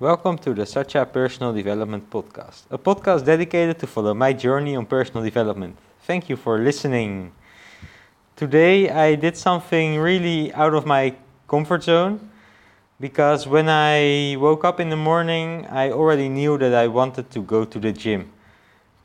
Welcome 0.00 0.38
to 0.38 0.54
the 0.54 0.64
Satya 0.64 1.04
Personal 1.04 1.52
Development 1.52 2.08
Podcast, 2.08 2.62
a 2.70 2.78
podcast 2.78 3.26
dedicated 3.26 3.78
to 3.80 3.86
follow 3.86 4.14
my 4.14 4.32
journey 4.32 4.74
on 4.74 4.86
personal 4.86 5.22
development. 5.22 5.76
Thank 6.04 6.30
you 6.30 6.36
for 6.36 6.58
listening. 6.58 7.32
Today 8.34 8.88
I 8.88 9.14
did 9.14 9.36
something 9.36 9.98
really 9.98 10.54
out 10.54 10.72
of 10.72 10.86
my 10.86 11.14
comfort 11.46 11.82
zone 11.82 12.30
because 12.98 13.46
when 13.46 13.68
I 13.68 14.36
woke 14.38 14.64
up 14.64 14.80
in 14.80 14.88
the 14.88 14.96
morning, 14.96 15.66
I 15.66 15.90
already 15.90 16.30
knew 16.30 16.56
that 16.56 16.72
I 16.72 16.86
wanted 16.86 17.30
to 17.32 17.42
go 17.42 17.66
to 17.66 17.78
the 17.78 17.92
gym. 17.92 18.32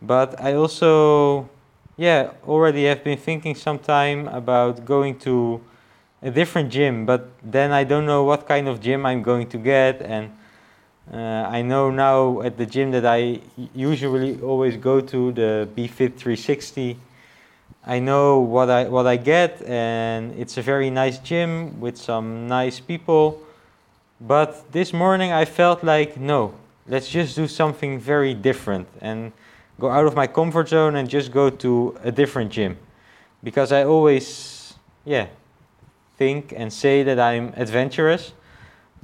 But 0.01 0.39
I 0.39 0.53
also, 0.53 1.49
yeah, 1.97 2.31
already 2.47 2.85
have 2.85 3.03
been 3.03 3.17
thinking 3.17 3.55
some 3.55 3.79
time 3.79 4.29
about 4.29 4.85
going 4.85 5.19
to 5.27 5.59
a 6.21 6.31
different 6.31 6.71
gym, 6.71 7.05
but 7.05 7.27
then 7.43 7.73
I 7.73 7.83
don't 7.83 8.05
know 8.05 8.23
what 8.23 8.47
kind 8.47 8.69
of 8.69 8.79
gym 8.79 9.05
I'm 9.05 9.23
going 9.23 9.49
to 9.49 9.57
get 9.57 10.01
and 10.01 10.31
uh, 11.11 11.17
I 11.17 11.61
know 11.61 11.91
now 11.91 12.41
at 12.41 12.57
the 12.57 12.65
gym 12.65 12.91
that 12.91 13.05
I 13.05 13.39
usually 13.75 14.41
always 14.41 14.75
go 14.77 15.01
to, 15.01 15.31
the 15.31 15.67
BFit 15.75 16.15
360. 16.17 16.97
I 17.85 17.99
know 17.99 18.39
what 18.39 18.69
I 18.69 18.85
what 18.85 19.05
I 19.05 19.17
get, 19.17 19.61
and 19.61 20.33
it's 20.39 20.57
a 20.57 20.63
very 20.63 20.89
nice 20.89 21.19
gym 21.19 21.79
with 21.79 21.97
some 21.97 22.47
nice 22.47 22.79
people. 22.79 23.41
But 24.19 24.71
this 24.71 24.93
morning 24.93 25.31
I 25.31 25.45
felt 25.45 25.83
like 25.83 26.17
no, 26.17 26.53
let's 26.87 27.07
just 27.07 27.35
do 27.35 27.47
something 27.47 27.99
very 27.99 28.33
different 28.33 28.87
and 29.01 29.31
go 29.79 29.91
out 29.91 30.05
of 30.07 30.15
my 30.15 30.25
comfort 30.25 30.69
zone 30.69 30.95
and 30.95 31.07
just 31.07 31.31
go 31.31 31.51
to 31.51 31.95
a 32.03 32.11
different 32.11 32.51
gym, 32.51 32.77
because 33.43 33.71
I 33.71 33.83
always 33.83 34.73
yeah 35.05 35.27
think 36.17 36.51
and 36.57 36.73
say 36.73 37.03
that 37.03 37.19
I'm 37.19 37.53
adventurous 37.55 38.33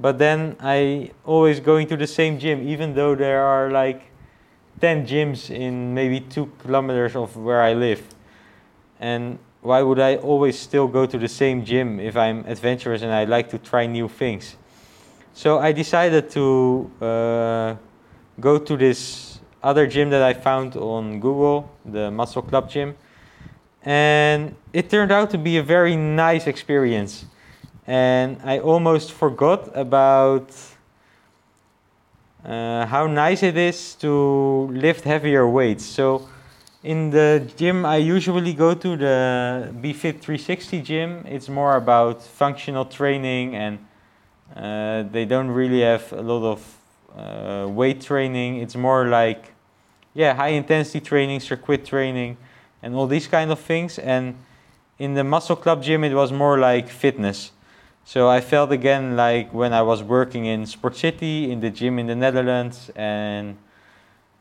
but 0.02 0.18
then 0.18 0.56
I 0.60 1.12
always 1.26 1.60
going 1.60 1.88
to 1.88 1.96
the 1.96 2.08
same 2.08 2.40
gym, 2.40 2.68
even 2.68 2.96
though 2.96 3.14
there 3.14 3.44
are 3.44 3.70
like 3.70 4.02
10 4.80 5.06
gyms 5.06 5.52
in 5.52 5.94
maybe 5.94 6.20
two 6.20 6.52
kilometers 6.64 7.16
of 7.16 7.38
where 7.38 7.62
I 7.62 7.74
live. 7.74 8.04
And 9.00 9.38
why 9.62 9.84
would 9.84 10.00
I 10.00 10.16
always 10.16 10.58
still 10.58 10.88
go 10.88 11.06
to 11.06 11.18
the 11.20 11.28
same 11.28 11.64
gym 11.64 12.00
if 12.00 12.18
I'm 12.18 12.44
adventurous 12.48 13.04
and 13.04 13.12
I 13.12 13.26
like 13.26 13.50
to 13.52 13.60
try 13.60 13.86
new 13.86 14.08
things? 14.08 14.56
So 15.34 15.60
I 15.60 15.72
decided 15.72 16.32
to 16.32 16.92
uh, 17.00 17.76
go 18.40 18.58
to 18.58 18.76
this 18.76 19.40
other 19.62 19.86
gym 19.86 20.10
that 20.10 20.24
I 20.24 20.34
found 20.34 20.76
on 20.78 21.20
Google, 21.20 21.72
the 21.86 22.10
Muscle 22.10 22.42
Club 22.42 22.72
Gym. 22.72 22.96
And 23.84 24.56
it 24.74 24.90
turned 24.90 25.12
out 25.12 25.30
to 25.30 25.38
be 25.38 25.58
a 25.58 25.64
very 25.64 25.96
nice 25.96 26.48
experience 26.48 27.26
and 27.92 28.38
I 28.46 28.60
almost 28.60 29.12
forgot 29.12 29.70
about 29.76 30.50
uh, 32.46 32.86
how 32.86 33.06
nice 33.06 33.44
it 33.44 33.58
is 33.58 33.96
to 33.96 34.70
lift 34.72 35.04
heavier 35.04 35.46
weights. 35.46 35.84
So, 35.84 36.30
in 36.84 37.10
the 37.10 37.46
gym 37.58 37.86
I 37.86 37.98
usually 37.98 38.54
go 38.54 38.74
to, 38.74 38.96
the 38.96 39.74
BFit 39.82 40.22
360 40.22 40.82
gym, 40.82 41.26
it's 41.28 41.50
more 41.50 41.76
about 41.76 42.24
functional 42.24 42.86
training 42.86 43.58
and 43.58 43.78
uh, 44.56 45.04
they 45.12 45.26
don't 45.26 45.52
really 45.52 45.82
have 45.82 46.14
a 46.14 46.22
lot 46.22 46.46
of 46.50 46.78
uh, 47.18 47.68
weight 47.68 48.00
training. 48.00 48.56
It's 48.62 48.78
more 48.78 49.08
like, 49.10 49.52
yeah, 50.14 50.34
high 50.34 50.56
intensity 50.56 51.02
training, 51.02 51.42
circuit 51.42 51.86
training, 51.86 52.38
and 52.82 52.96
all 52.96 53.08
these 53.08 53.28
kind 53.28 53.52
of 53.52 53.60
things. 53.60 54.00
And 54.00 54.36
in 54.98 55.14
the 55.14 55.26
muscle 55.26 55.58
club 55.58 55.84
gym, 55.84 56.06
it 56.06 56.14
was 56.14 56.32
more 56.32 56.58
like 56.58 56.88
fitness. 56.88 57.52
So 58.04 58.28
I 58.28 58.42
felt 58.42 58.72
again 58.72 59.16
like 59.16 59.54
when 59.54 59.74
I 59.74 59.84
was 59.84 60.04
working 60.04 60.46
in 60.46 60.66
Sport 60.66 60.98
City 60.98 61.52
in 61.52 61.62
the 61.62 61.70
gym 61.70 62.00
in 62.00 62.08
the 62.08 62.16
Netherlands 62.16 62.92
and 62.96 63.58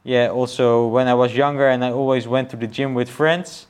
yeah 0.03 0.29
also 0.29 0.87
when 0.87 1.07
I 1.07 1.15
was 1.15 1.37
younger 1.37 1.69
and 1.69 1.85
I 1.85 1.93
always 1.93 2.27
went 2.27 2.51
to 2.51 2.57
the 2.57 2.67
gym 2.67 2.95
with 2.95 3.09
friends 3.09 3.67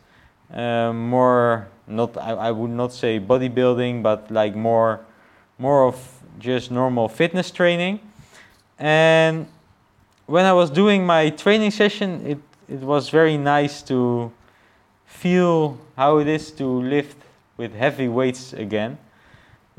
um, 0.53 1.09
more 1.09 1.69
not 1.87 2.17
I, 2.17 2.31
I 2.31 2.50
would 2.53 2.71
not 2.71 2.93
say 2.93 3.19
bodybuilding 3.19 4.03
but 4.03 4.31
like 4.31 4.55
more 4.55 5.00
more 5.59 5.87
of 5.87 5.97
just 6.39 6.71
normal 6.71 7.09
fitness 7.09 7.50
training. 7.50 8.00
And 8.79 9.47
when 10.27 10.47
I 10.47 10.53
was 10.53 10.71
doing 10.71 11.05
my 11.05 11.31
training 11.31 11.73
session 11.73 12.25
it 12.25 12.39
it 12.69 12.81
was 12.81 13.11
very 13.11 13.37
nice 13.37 13.83
to 13.83 14.31
feel 15.05 15.79
how 15.97 16.19
it 16.19 16.29
is 16.29 16.53
to 16.53 16.65
lift 16.65 17.17
with 17.56 17.75
heavy 17.75 18.09
weights 18.09 18.53
again 18.53 18.97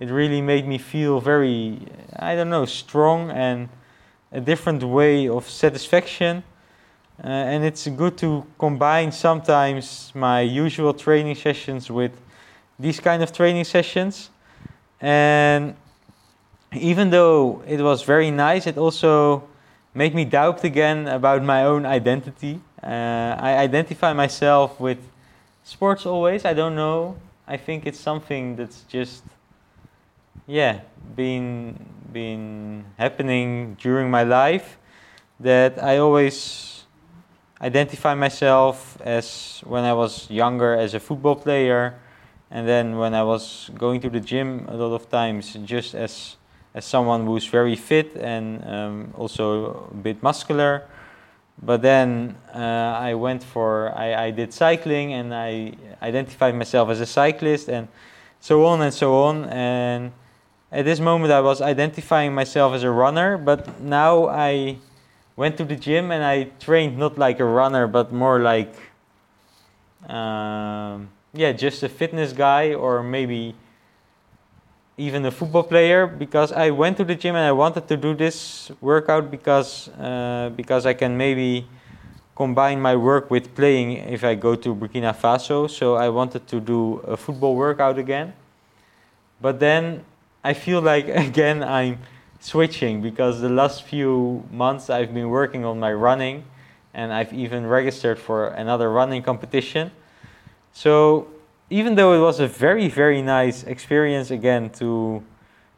it 0.02 0.10
really 0.10 0.42
made 0.42 0.68
me 0.68 0.80
feel 0.80 1.20
very, 1.20 1.78
I 2.16 2.36
don't 2.36 2.50
know, 2.50 2.66
strong 2.66 3.30
and 3.30 3.70
a 4.32 4.42
different 4.42 4.82
way 4.82 5.30
of 5.30 5.48
satisfaction. 5.48 6.44
Uh, 7.24 7.28
and 7.28 7.64
it's 7.64 7.88
good 7.88 8.18
to 8.18 8.44
combine 8.58 9.12
sometimes 9.12 10.12
my 10.16 10.42
usual 10.42 10.92
training 10.96 11.36
sessions 11.36 11.92
with 11.92 12.14
these 12.80 13.00
kind 13.00 13.22
of 13.22 13.32
training 13.32 13.64
sessions. 13.64 14.32
And 15.00 15.76
even 16.74 17.12
though 17.12 17.62
it 17.68 17.80
was 17.80 18.02
very 18.02 18.32
nice, 18.32 18.66
it 18.66 18.80
also 18.80 19.44
made 19.94 20.16
me 20.16 20.26
doubt 20.26 20.64
again 20.64 21.08
about 21.10 21.44
my 21.44 21.64
own 21.66 21.86
identity. 21.86 22.60
Uh, 22.82 23.38
I 23.38 23.58
identify 23.58 24.14
myself 24.14 24.80
with 24.80 24.98
sports 25.64 26.08
always. 26.08 26.44
I 26.44 26.54
don't 26.56 26.74
know. 26.74 27.18
I 27.48 27.58
think 27.58 27.86
it's 27.86 28.00
something 28.00 28.56
that's 28.56 28.82
just 28.90 29.22
yeah 30.48 30.82
been 31.16 31.76
been 32.12 32.86
happening 32.98 33.76
during 33.80 34.10
my 34.10 34.24
life 34.24 34.78
that 35.40 35.82
I 35.82 35.98
always 35.98 36.84
identify 37.62 38.16
myself 38.16 38.98
as 39.02 39.62
when 39.66 39.84
I 39.84 39.94
was 39.94 40.30
younger 40.30 40.74
as 40.74 40.94
a 40.94 41.00
football 41.00 41.36
player 41.36 41.96
and 42.50 42.68
then 42.68 42.98
when 42.98 43.14
I 43.14 43.24
was 43.24 43.70
going 43.78 44.02
to 44.02 44.10
the 44.10 44.20
gym 44.20 44.66
a 44.68 44.76
lot 44.76 44.94
of 44.94 45.10
times 45.10 45.54
just 45.64 45.96
as 45.96 46.36
as 46.74 46.86
someone 46.86 47.26
who's 47.26 47.46
very 47.46 47.76
fit 47.76 48.16
and 48.16 48.66
um, 48.66 49.14
also 49.18 49.90
a 49.92 49.96
bit 49.96 50.24
muscular. 50.24 50.84
But 51.62 51.82
then 51.82 52.38
uh, 52.56 52.58
I 52.58 53.14
went 53.14 53.44
for 53.44 53.94
I, 53.96 54.26
I 54.26 54.32
did 54.32 54.54
cycling 54.54 55.14
and 55.14 55.34
I 55.34 55.74
identified 56.02 56.56
myself 56.56 56.90
as 56.90 57.02
a 57.02 57.06
cyclist 57.06 57.70
and 57.70 57.88
so 58.40 58.66
on 58.66 58.82
and 58.82 58.94
so 58.94 59.24
on 59.24 59.46
and 59.50 60.12
at 60.72 60.86
this 60.86 61.00
moment 61.00 61.32
I 61.32 61.42
was 61.42 61.62
identifying 61.62 62.34
myself 62.34 62.74
as 62.74 62.84
a 62.84 62.92
runner, 62.92 63.38
but 63.38 63.82
now 63.82 64.28
I 64.28 64.78
went 65.36 65.58
to 65.58 65.66
the 65.66 65.76
gym 65.76 66.12
and 66.12 66.24
I 66.24 66.44
trained 66.60 66.98
not 66.98 67.18
like 67.18 67.40
a 67.40 67.46
runner, 67.46 67.88
but 67.88 68.14
more 68.14 68.40
like, 68.40 68.74
um, 70.10 71.10
yeah, 71.34 71.52
just 71.52 71.84
a 71.84 71.90
fitness 71.90 72.32
guy 72.34 72.74
or 72.74 73.04
maybe 73.04 73.56
even 74.98 75.26
a 75.26 75.32
football 75.32 75.64
player 75.64 76.06
because 76.06 76.52
I 76.52 76.70
went 76.70 76.98
to 76.98 77.04
the 77.04 77.16
gym 77.16 77.36
and 77.36 77.46
I 77.46 77.52
wanted 77.52 77.88
to 77.88 77.98
do 77.98 78.14
this 78.14 78.72
workout 78.82 79.32
because 79.32 79.90
uh, 79.90 80.52
because 80.56 80.86
I 80.86 80.94
can 80.94 81.18
maybe 81.18 81.68
combine 82.36 82.80
my 82.80 82.96
work 82.96 83.32
with 83.32 83.56
playing 83.56 83.92
if 83.92 84.24
I 84.24 84.36
go 84.36 84.56
to 84.56 84.76
Burkina 84.76 85.16
Faso. 85.16 85.70
So 85.70 85.96
I 85.96 86.10
wanted 86.10 86.48
to 86.48 86.60
do 86.60 87.00
a 87.08 87.18
football 87.18 87.56
workout 87.56 87.98
again. 87.98 88.34
But 89.42 89.60
then 89.60 90.06
I 90.44 90.54
feel 90.54 90.82
like 90.82 91.08
again 91.28 91.64
I'm 91.64 92.00
switching 92.40 93.02
because 93.02 93.42
the 93.42 93.50
last 93.50 93.84
few 93.84 94.44
months 94.52 94.90
I've 94.90 95.14
been 95.14 95.30
working 95.30 95.64
on 95.66 95.80
my 95.80 95.94
running 95.94 96.46
and 96.94 97.14
I've 97.14 97.34
even 97.34 97.66
registered 97.68 98.20
for 98.20 98.48
another 98.48 98.92
running 98.92 99.22
competition. 99.24 99.92
So 100.74 101.28
even 101.70 101.96
though 101.96 102.14
it 102.14 102.20
was 102.20 102.40
a 102.40 102.48
very 102.48 102.88
very 102.88 103.22
nice 103.22 103.64
experience 103.64 104.30
again 104.30 104.70
to 104.70 105.24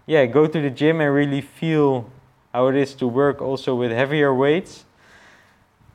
yeah 0.05 0.25
go 0.25 0.47
to 0.47 0.61
the 0.61 0.69
gym 0.69 0.99
and 0.99 1.13
really 1.13 1.41
feel 1.41 2.09
how 2.53 2.67
it 2.67 2.75
is 2.75 2.93
to 2.95 3.07
work 3.07 3.41
also 3.41 3.75
with 3.75 3.91
heavier 3.91 4.33
weights 4.33 4.85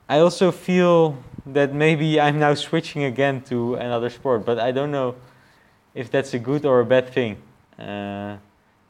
I 0.09 0.21
also 0.21 0.51
feel 0.53 1.19
that 1.45 1.75
maybe 1.75 2.19
I'm 2.19 2.39
now 2.39 2.55
switching 2.55 3.05
again 3.05 3.43
to 3.43 3.75
another 3.75 4.09
sport 4.09 4.45
but 4.47 4.59
I 4.59 4.71
don't 4.71 4.91
know 4.91 5.17
if 5.95 6.11
that's 6.11 6.33
a 6.33 6.39
good 6.39 6.65
or 6.65 6.81
a 6.81 6.87
bad 6.87 7.11
thing 7.11 7.37
uh, 7.79 8.37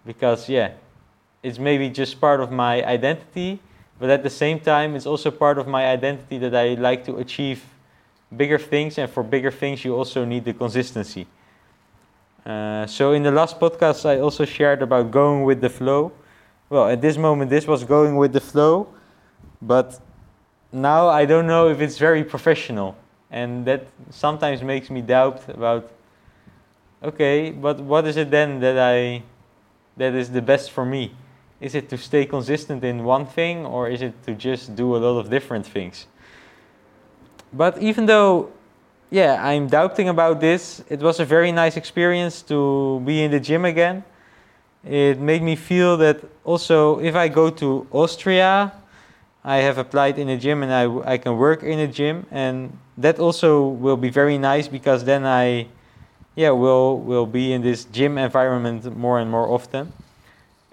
because 0.09 0.49
yeah 0.49 0.71
it's 1.43 1.59
maybe 1.59 1.91
just 1.91 2.19
part 2.19 2.41
of 2.41 2.51
my 2.51 2.83
identity 2.85 3.61
but 4.01 4.09
at 4.09 4.23
the 4.23 4.31
same 4.31 4.59
time 4.59 4.97
it's 4.97 5.05
also 5.07 5.31
part 5.31 5.59
of 5.59 5.69
my 5.69 5.85
identity 5.87 6.39
that 6.39 6.55
i 6.55 6.75
like 6.89 7.05
to 7.05 7.19
achieve 7.19 7.63
bigger 8.35 8.59
things 8.59 8.97
and 8.97 9.11
for 9.11 9.23
bigger 9.23 9.51
things 9.51 9.85
you 9.85 9.95
also 9.95 10.25
need 10.25 10.45
the 10.45 10.53
consistency. 10.53 11.27
Uh, 12.45 12.87
so 12.87 13.13
in 13.13 13.23
the 13.23 13.31
last 13.31 13.61
podcast 13.61 14.07
i 14.07 14.19
also 14.19 14.45
shared 14.45 14.81
about 14.83 15.11
going 15.11 15.45
with 15.45 15.61
the 15.61 15.69
flow. 15.69 16.11
Well 16.71 16.89
at 16.89 17.01
this 17.03 17.17
moment 17.19 17.51
this 17.51 17.67
was 17.67 17.85
going 17.85 18.17
with 18.17 18.33
the 18.33 18.41
flow 18.41 18.89
but 19.61 20.01
now 20.73 21.09
i 21.09 21.25
don't 21.27 21.47
know 21.47 21.69
if 21.69 21.81
it's 21.81 21.99
very 21.99 22.25
professional 22.25 22.97
and 23.31 23.67
that 23.67 23.87
sometimes 24.11 24.63
makes 24.63 24.89
me 24.89 25.01
doubt 25.03 25.41
about 25.49 25.91
okay 27.03 27.51
but 27.51 27.81
what 27.81 28.07
is 28.07 28.17
it 28.17 28.31
then 28.31 28.61
that 28.61 28.79
i 28.79 29.23
that 29.99 30.15
is 30.15 30.31
the 30.31 30.43
best 30.43 30.71
for 30.71 30.85
me. 30.85 31.13
is 31.61 31.75
it 31.75 31.89
to 31.89 31.99
stay 31.99 32.25
consistent 32.25 32.85
in 32.85 33.03
one 33.03 33.27
thing 33.27 33.67
or 33.67 33.89
is 33.89 34.01
it 34.01 34.15
to 34.25 34.33
just 34.33 34.77
do 34.77 34.95
a 34.95 34.99
lot 34.99 35.19
of 35.19 35.29
different 35.29 35.67
things? 35.67 36.07
But 37.53 37.83
even 37.83 38.07
though, 38.07 38.51
yeah, 39.11 39.43
I'm 39.43 39.67
doubting 39.67 40.09
about 40.09 40.41
this, 40.41 40.85
it 40.89 41.01
was 41.01 41.19
a 41.19 41.25
very 41.25 41.51
nice 41.51 41.77
experience 41.77 42.43
to 42.43 43.03
be 43.05 43.23
in 43.25 43.31
the 43.31 43.41
gym 43.41 43.65
again. 43.65 44.05
It 44.85 45.19
made 45.19 45.43
me 45.43 45.57
feel 45.57 45.97
that 45.97 46.23
also 46.45 47.01
if 47.01 47.17
I 47.17 47.29
go 47.29 47.51
to 47.51 47.87
Austria, 47.91 48.73
I 49.45 49.57
have 49.57 49.79
applied 49.79 50.19
in 50.19 50.29
a 50.29 50.37
gym 50.37 50.63
and 50.63 50.73
I, 50.73 51.15
I 51.15 51.19
can 51.19 51.37
work 51.37 51.63
in 51.63 51.79
a 51.81 51.89
gym 51.89 52.27
and 52.31 52.79
that 52.99 53.19
also 53.19 53.67
will 53.67 53.97
be 53.97 54.11
very 54.11 54.39
nice 54.39 54.69
because 54.69 55.05
then 55.05 55.27
I 55.27 55.69
yeah 56.39 56.51
will 56.51 57.01
will 57.01 57.27
be 57.27 57.53
in 57.53 57.63
this 57.63 57.85
gym 57.87 58.17
environment 58.17 58.97
more 58.97 59.19
and 59.19 59.29
more 59.29 59.49
often. 59.49 59.93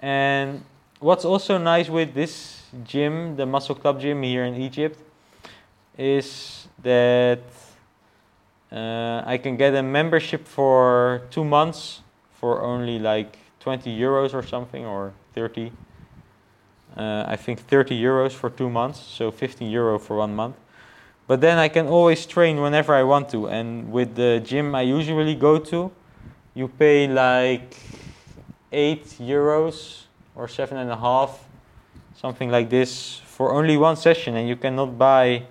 And 0.00 0.62
what's 1.00 1.24
also 1.24 1.58
nice 1.58 1.88
with 1.88 2.14
this 2.14 2.62
gym, 2.84 3.34
the 3.34 3.46
Muscle 3.46 3.74
Club 3.74 4.00
gym 4.00 4.22
here 4.22 4.44
in 4.44 4.54
Egypt, 4.54 5.00
is 5.98 6.68
that 6.84 7.40
uh, 8.70 9.22
I 9.26 9.38
can 9.38 9.56
get 9.56 9.74
a 9.74 9.82
membership 9.82 10.46
for 10.46 11.22
two 11.30 11.44
months 11.44 12.00
for 12.38 12.62
only 12.62 13.00
like 13.00 13.36
20 13.58 13.90
euros 13.90 14.34
or 14.34 14.44
something 14.44 14.86
or 14.86 15.12
30. 15.34 15.72
Uh, 16.96 17.24
I 17.26 17.34
think 17.34 17.58
30 17.58 18.00
euros 18.00 18.32
for 18.32 18.50
two 18.50 18.70
months, 18.70 19.00
so 19.00 19.32
15 19.32 19.68
euro 19.68 19.98
for 19.98 20.16
one 20.16 20.36
month. 20.36 20.54
But 21.26 21.40
then 21.40 21.58
I 21.58 21.68
can 21.68 21.88
always 21.88 22.24
train 22.24 22.60
whenever 22.60 22.94
I 22.94 23.02
want 23.02 23.28
to. 23.30 23.46
And 23.46 23.90
with 23.90 24.14
the 24.14 24.40
gym 24.44 24.74
I 24.74 24.82
usually 24.82 25.34
go 25.34 25.58
to, 25.58 25.90
you 26.54 26.68
pay 26.68 27.08
like 27.08 27.76
8 28.72 29.04
euros 29.20 30.04
or 30.34 30.48
seven 30.48 30.78
and 30.78 30.90
a 30.90 30.96
half, 30.96 31.44
something 32.14 32.50
like 32.50 32.70
this, 32.70 33.20
for 33.24 33.52
only 33.52 33.76
one 33.76 33.96
session, 33.96 34.36
and 34.36 34.48
you 34.48 34.56
cannot 34.56 34.96
buy 34.98 35.42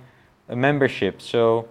a 0.47 0.55
membership. 0.55 1.21
So 1.21 1.67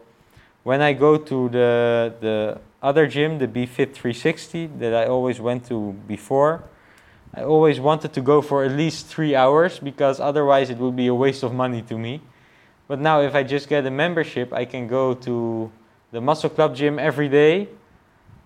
when 0.64 0.82
I 0.82 0.92
go 0.92 1.16
to 1.16 1.48
the 1.48 2.14
the 2.20 2.60
other 2.82 3.06
gym, 3.06 3.38
the 3.38 3.48
BFit 3.48 3.94
360 3.94 4.66
that 4.78 4.94
I 4.94 5.06
always 5.06 5.40
went 5.40 5.66
to 5.68 5.92
before, 6.06 6.64
I 7.34 7.42
always 7.42 7.80
wanted 7.80 8.12
to 8.12 8.20
go 8.20 8.42
for 8.42 8.62
at 8.64 8.72
least 8.72 9.06
three 9.06 9.34
hours 9.34 9.78
because 9.78 10.20
otherwise 10.20 10.70
it 10.70 10.78
would 10.78 10.94
be 10.94 11.06
a 11.06 11.14
waste 11.14 11.42
of 11.42 11.54
money 11.54 11.82
to 11.82 11.96
me. 11.96 12.20
But 12.86 13.00
now 13.00 13.20
if 13.20 13.34
I 13.34 13.42
just 13.42 13.69
get 13.69 13.86
a 13.86 13.90
membership, 13.90 14.52
I 14.52 14.64
can 14.64 14.86
go 14.86 15.14
to 15.14 15.70
the 16.12 16.20
Muscle 16.20 16.50
Club 16.50 16.76
gym 16.76 16.98
every 16.98 17.28
day. 17.28 17.69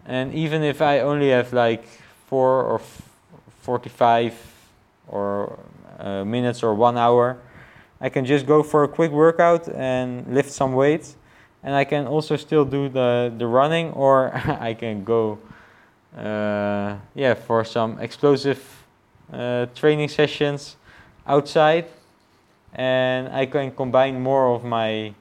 And 0.07 0.33
even 0.35 0.63
if 0.63 0.81
I 0.81 1.01
only 1.01 1.31
have 1.31 1.53
like 1.53 1.85
four 2.29 2.63
or 2.63 2.81
45 3.63 4.35
or 5.09 5.59
uh, 5.99 6.25
minutes 6.25 6.63
or 6.63 6.75
one 6.75 6.97
hour. 6.97 7.39
I 8.01 8.09
can 8.09 8.25
just 8.25 8.47
go 8.47 8.63
for 8.63 8.85
a 8.85 8.89
quick 8.89 9.11
workout 9.11 9.69
and 9.69 10.27
lift 10.33 10.51
some 10.51 10.73
weights. 10.73 11.17
And 11.63 11.75
I 11.75 11.85
can 11.85 12.07
also 12.07 12.37
still 12.37 12.65
do 12.65 12.89
the, 12.89 13.33
the 13.37 13.47
running 13.47 13.91
or 13.93 14.33
I 14.61 14.75
can 14.75 15.05
go 15.05 15.39
uh, 16.17 16.97
yeah, 17.15 17.35
for 17.35 17.65
some 17.65 17.99
explosive 17.99 18.63
uh, 19.33 19.67
training 19.75 20.09
sessions 20.09 20.77
outside. 21.27 21.87
And 22.75 23.29
I 23.29 23.47
can 23.47 23.71
combine 23.73 24.21
more 24.21 24.55
of 24.55 24.65
my 24.65 25.15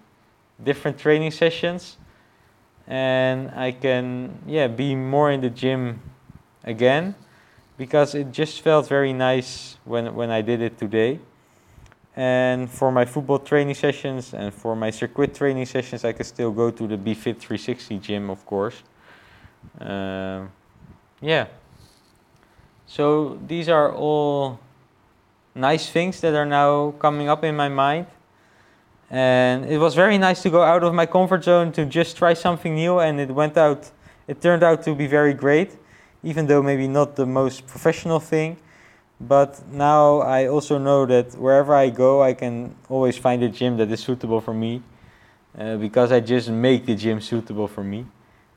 different 0.64 0.98
training 0.98 1.32
sessions. 1.32 1.98
And 2.88 3.52
I 3.52 3.72
can 3.72 4.40
yeah, 4.48 4.68
be 4.68 4.96
more 4.96 5.32
in 5.32 5.42
the 5.42 5.50
gym 5.50 6.02
again 6.64 7.16
because 7.78 8.16
it 8.16 8.32
just 8.32 8.62
felt 8.62 8.88
very 8.88 9.14
nice 9.14 9.78
when, 9.86 10.14
when 10.16 10.30
I 10.30 10.42
did 10.42 10.62
it 10.62 10.78
today. 10.78 11.20
And 12.16 12.70
for 12.70 12.92
my 12.92 13.06
football 13.06 13.40
training 13.40 13.76
sessions 13.76 14.34
and 14.34 14.52
for 14.52 14.76
my 14.76 14.90
circuit 14.90 15.36
training 15.36 15.68
sessions, 15.68 16.04
I 16.04 16.14
can 16.14 16.26
still 16.26 16.52
go 16.52 16.72
to 16.72 16.88
the 16.88 16.98
BFit 16.98 17.38
360 17.38 18.00
gym, 18.00 18.30
of 18.32 18.44
course. 18.46 18.82
Um, 19.80 20.52
yeah. 21.22 21.48
So 22.88 23.38
these 23.46 23.70
are 23.70 23.94
all 23.94 24.60
nice 25.58 25.90
things 25.90 26.22
that 26.22 26.34
are 26.34 26.46
now 26.46 26.92
coming 27.00 27.28
up 27.28 27.44
in 27.44 27.56
my 27.56 27.70
mind. 27.70 28.06
And 29.10 29.66
it 29.66 29.78
was 29.78 29.96
very 29.96 30.18
nice 30.18 30.42
to 30.44 30.50
go 30.50 30.64
out 30.64 30.84
of 30.84 30.94
my 30.94 31.06
comfort 31.06 31.44
zone 31.44 31.72
to 31.74 31.86
just 31.86 32.18
try 32.18 32.34
something 32.34 32.76
new, 32.76 33.00
and 33.00 33.20
it 33.20 33.32
went 33.32 33.58
out, 33.58 33.92
it 34.28 34.42
turned 34.42 34.64
out 34.64 34.84
to 34.84 34.96
be 34.96 35.08
very 35.08 35.34
great 35.34 35.78
even 36.24 36.48
though 36.48 36.62
maybe 36.62 36.88
not 36.88 37.16
the 37.16 37.26
most 37.26 37.66
professional 37.68 38.20
thing. 38.20 38.58
But 39.20 39.62
now 39.72 40.20
I 40.20 40.48
also 40.48 40.78
know 40.78 41.06
that 41.06 41.34
wherever 41.36 41.74
I 41.74 41.90
go, 41.90 42.22
I 42.22 42.34
can 42.34 42.76
always 42.90 43.18
find 43.18 43.42
a 43.44 43.50
gym 43.50 43.78
that 43.78 43.90
is 43.92 44.02
suitable 44.02 44.42
for 44.42 44.54
me 44.54 44.82
uh, 45.58 45.78
because 45.78 46.12
I 46.12 46.20
just 46.20 46.50
make 46.50 46.86
the 46.86 46.96
gym 46.96 47.20
suitable 47.22 47.68
for 47.68 47.84
me. 47.84 48.06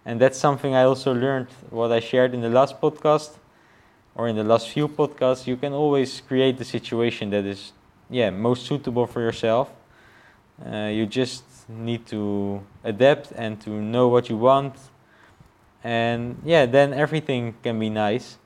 And 0.04 0.20
that's 0.20 0.38
something 0.38 0.74
I 0.74 0.82
also 0.82 1.14
learned 1.14 1.48
what 1.70 1.92
I 1.92 2.00
shared 2.00 2.34
in 2.34 2.40
the 2.40 2.48
last 2.48 2.80
podcast 2.80 3.30
or 4.20 4.28
in 4.28 4.36
the 4.36 4.44
last 4.44 4.68
few 4.68 4.86
podcasts. 4.86 5.46
You 5.46 5.56
can 5.56 5.72
always 5.72 6.20
create 6.20 6.58
the 6.58 6.64
situation 6.64 7.30
that 7.30 7.46
is, 7.46 7.72
yeah, 8.10 8.28
most 8.28 8.66
suitable 8.66 9.06
for 9.06 9.20
yourself. 9.22 9.70
Uh, 10.60 10.90
you 10.92 11.06
just 11.06 11.42
need 11.70 12.04
to 12.08 12.60
adapt 12.84 13.32
and 13.32 13.58
to 13.62 13.70
know 13.70 14.08
what 14.08 14.28
you 14.28 14.36
want 14.36 14.74
and 15.82 16.36
yeah 16.44 16.66
then 16.66 16.92
everything 16.92 17.54
can 17.62 17.78
be 17.78 17.88
nice 17.88 18.36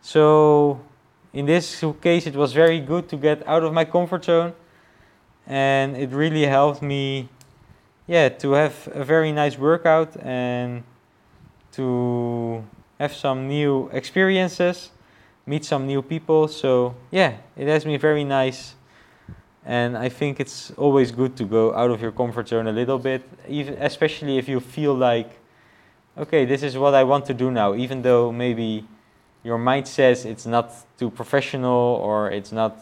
so 0.00 0.80
in 1.32 1.46
this 1.46 1.84
case 2.00 2.26
it 2.26 2.34
was 2.34 2.52
very 2.52 2.80
good 2.80 3.08
to 3.08 3.16
get 3.16 3.46
out 3.46 3.62
of 3.62 3.72
my 3.72 3.84
comfort 3.84 4.24
zone 4.24 4.52
and 5.46 5.96
it 5.96 6.10
really 6.10 6.46
helped 6.46 6.82
me 6.82 7.28
yeah 8.08 8.28
to 8.28 8.52
have 8.52 8.88
a 8.94 9.04
very 9.04 9.30
nice 9.30 9.56
workout 9.56 10.16
and 10.24 10.82
to 11.70 12.64
have 13.00 13.12
some 13.12 13.48
new 13.48 13.90
experiences 13.92 14.90
meet 15.46 15.64
some 15.64 15.86
new 15.86 16.02
people 16.02 16.46
so 16.46 16.94
yeah 17.10 17.32
it 17.56 17.66
has 17.66 17.82
been 17.84 17.98
very 17.98 18.24
nice 18.24 18.74
and 19.64 19.96
i 19.96 20.08
think 20.08 20.38
it's 20.38 20.70
always 20.76 21.10
good 21.10 21.36
to 21.36 21.44
go 21.44 21.74
out 21.74 21.90
of 21.90 22.00
your 22.00 22.12
comfort 22.12 22.46
zone 22.48 22.68
a 22.68 22.72
little 22.72 22.98
bit 22.98 23.22
even 23.48 23.74
especially 23.80 24.38
if 24.38 24.48
you 24.48 24.60
feel 24.60 24.94
like 24.94 25.40
okay, 26.20 26.44
this 26.44 26.62
is 26.62 26.76
what 26.76 26.94
I 26.94 27.04
want 27.04 27.26
to 27.26 27.34
do 27.34 27.50
now, 27.50 27.74
even 27.74 28.02
though 28.02 28.30
maybe 28.32 28.84
your 29.42 29.58
mind 29.58 29.88
says 29.88 30.24
it's 30.24 30.46
not 30.46 30.72
too 30.98 31.10
professional 31.10 32.00
or 32.02 32.30
it's 32.30 32.52
not 32.52 32.78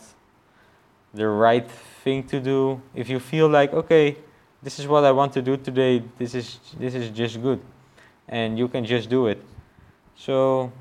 the 1.14 1.28
right 1.28 1.68
thing 2.02 2.24
to 2.24 2.40
do. 2.40 2.80
If 2.94 3.08
you 3.08 3.20
feel 3.20 3.48
like, 3.48 3.72
okay, 3.72 4.16
this 4.62 4.78
is 4.78 4.86
what 4.86 5.04
I 5.04 5.12
want 5.12 5.32
to 5.34 5.42
do 5.42 5.56
today, 5.56 6.02
this 6.18 6.34
is 6.34 6.58
this 6.78 6.94
is 6.94 7.10
just 7.10 7.40
good, 7.40 7.60
and 8.28 8.58
you 8.58 8.68
can 8.68 8.84
just 8.84 9.08
do 9.08 9.28
it. 9.28 9.40
So, 10.18 10.72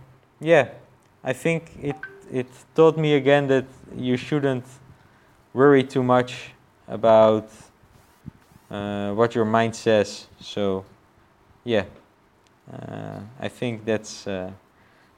yeah, 0.41 0.69
I 1.23 1.33
think 1.33 1.71
it 1.81 1.95
it 2.31 2.47
taught 2.75 2.97
me 2.97 3.13
again 3.13 3.47
that 3.47 3.65
you 3.95 4.17
shouldn't 4.17 4.65
worry 5.53 5.83
too 5.83 6.03
much 6.03 6.51
about 6.87 7.49
uh, 8.69 9.13
what 9.13 9.35
your 9.35 9.45
mind 9.45 9.75
says. 9.75 10.27
So, 10.39 10.83
yeah. 11.63 11.85
Uh, 12.71 13.19
I 13.39 13.47
think 13.47 13.85
that's 13.85 14.27
uh, 14.27 14.51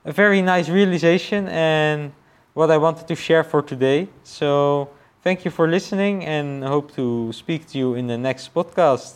a 0.06 0.12
very 0.12 0.42
nice 0.42 0.70
realization 0.70 1.48
and 1.48 2.12
what 2.54 2.70
I 2.70 2.78
wanted 2.78 3.08
to 3.08 3.16
share 3.16 3.44
for 3.44 3.62
today. 3.64 4.08
So 4.24 4.90
thank 5.24 5.46
you 5.46 5.52
for 5.52 5.68
listening 5.68 6.26
and 6.26 6.64
hope 6.64 6.94
to 6.96 7.34
speak 7.34 7.68
to 7.70 7.78
you 7.80 7.96
in 7.96 8.06
the 8.06 8.18
next 8.18 8.54
podcast. 8.54 9.16